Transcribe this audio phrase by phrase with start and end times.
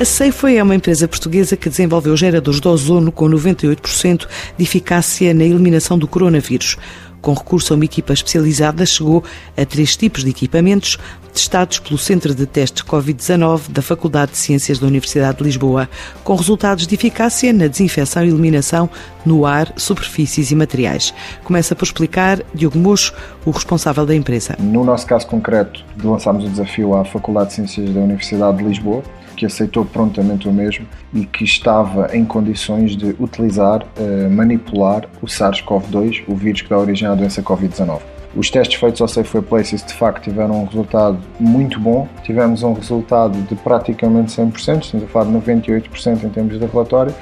[0.00, 4.26] A Safeway é uma empresa portuguesa que desenvolveu geradores de ozono com 98%
[4.58, 6.76] de eficácia na eliminação do coronavírus.
[7.20, 9.22] Com recurso a uma equipa especializada, chegou
[9.56, 10.98] a três tipos de equipamentos
[11.34, 15.88] testados pelo Centro de Testes Covid-19 da Faculdade de Ciências da Universidade de Lisboa,
[16.22, 18.88] com resultados de eficácia na desinfecção e eliminação
[19.26, 21.12] no ar, superfícies e materiais.
[21.42, 23.12] Começa por explicar Diogo Mocho,
[23.44, 24.56] o responsável da empresa.
[24.58, 29.02] No nosso caso concreto, lançámos o desafio à Faculdade de Ciências da Universidade de Lisboa,
[29.36, 35.26] que aceitou prontamente o mesmo e que estava em condições de utilizar, uh, manipular o
[35.26, 38.13] SARS-CoV-2, o vírus que dá origem à doença Covid-19.
[38.36, 42.08] Os testes feitos ao Safeway Places de facto tiveram um resultado muito bom.
[42.24, 47.14] Tivemos um resultado de praticamente 100%, estamos a falar de 98% em termos de relatório,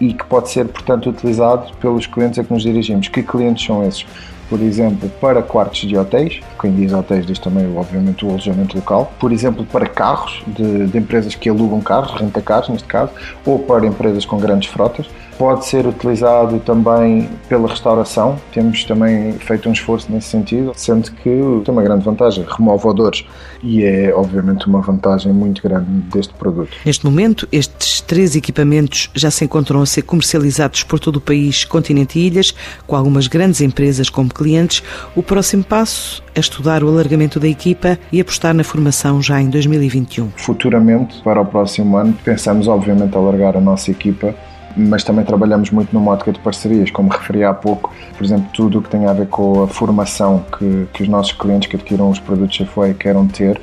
[0.00, 3.08] e que pode ser, portanto, utilizado pelos clientes a que nos dirigimos.
[3.08, 4.06] Que clientes são esses?
[4.48, 9.12] por exemplo, para quartos de hotéis, quem diz hotéis diz também, obviamente, o alojamento local,
[9.18, 13.10] por exemplo, para carros de, de empresas que alugam carros, renta-carros neste caso,
[13.44, 15.06] ou para empresas com grandes frotas.
[15.36, 21.24] Pode ser utilizado também pela restauração, temos também feito um esforço nesse sentido, sendo que
[21.64, 23.26] tem uma grande vantagem, remove odores
[23.60, 26.70] e é obviamente uma vantagem muito grande deste produto.
[26.86, 31.64] Neste momento, estes três equipamentos já se encontram a ser comercializados por todo o país,
[31.64, 32.52] continente e ilhas,
[32.86, 34.82] com algumas grandes empresas como clientes.
[35.14, 39.48] O próximo passo é estudar o alargamento da equipa e apostar na formação já em
[39.48, 40.30] 2021.
[40.36, 44.34] Futuramente, para o próximo ano, pensamos obviamente alargar a nossa equipa
[44.76, 48.78] mas também trabalhamos muito numa ótica de parcerias, como referi há pouco, por exemplo, tudo
[48.78, 52.10] o que tem a ver com a formação que, que os nossos clientes que adquiram
[52.10, 53.60] os produtos Safeway queiram ter.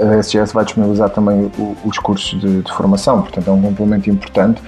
[0.00, 1.50] A SGS vai disponibilizar também
[1.84, 4.60] os cursos de, de formação, portanto é um complemento importante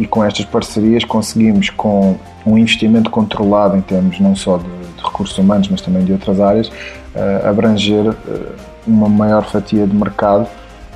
[0.00, 5.02] e com estas parcerias conseguimos, com um investimento controlado em termos não só de, de
[5.04, 8.16] recursos humanos, mas também de outras áreas, uh, abranger uh,
[8.86, 10.48] uma maior fatia de mercado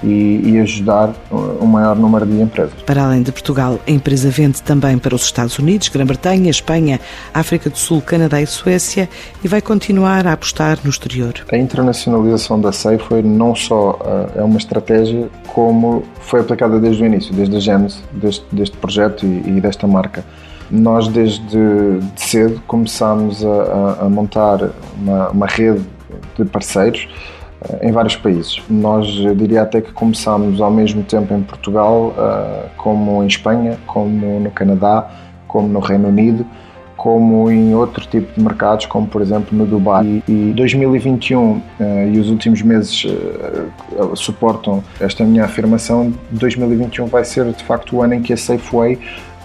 [0.05, 2.74] e, e ajudar o maior número de empresas.
[2.83, 7.00] Para além de Portugal, a empresa vende também para os Estados Unidos, Grã-Bretanha, Espanha,
[7.32, 9.09] África do Sul, Canadá e Suécia
[9.42, 11.34] e vai continuar a apostar no exterior.
[11.50, 17.03] A internacionalização da SEI foi não só uh, é uma estratégia, como foi aplicada desde
[17.03, 20.25] o início, desde a gênese deste, deste projeto e, e desta marca.
[20.71, 25.82] Nós, desde de cedo, começámos a, a, a montar uma, uma rede
[26.36, 27.06] de parceiros
[27.80, 28.62] em vários países.
[28.69, 33.78] Nós, eu diria até que começámos ao mesmo tempo em Portugal, eh, como em Espanha,
[33.86, 35.10] como no Canadá,
[35.48, 36.44] como no Reino Unido,
[36.97, 40.22] como em outro tipo de mercados, como por exemplo no Dubai.
[40.28, 46.12] E 2021 eh, e os últimos meses eh, suportam esta minha afirmação.
[46.30, 48.98] 2021 vai ser de facto o ano em que a Safeway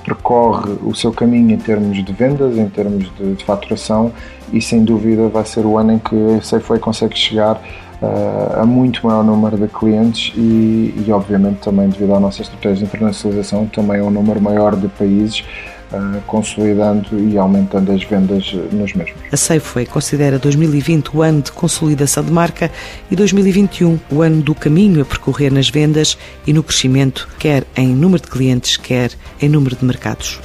[0.04, 4.12] percorre o seu caminho em termos de vendas, em termos de, de faturação
[4.52, 7.62] e sem dúvida vai ser o ano em que a Safeway consegue chegar
[8.02, 12.78] uh, a muito maior número de clientes e, e, obviamente também devido à nossa estratégia
[12.78, 15.44] de internacionalização também a um número maior de países
[15.92, 19.22] uh, consolidando e aumentando as vendas nos mesmos.
[19.32, 22.72] A Safeway considera 2020 o ano de consolidação de marca
[23.10, 27.88] e 2021 o ano do caminho a percorrer nas vendas e no crescimento, quer em
[27.88, 29.12] número de clientes, quer
[29.42, 30.40] em número de mercados.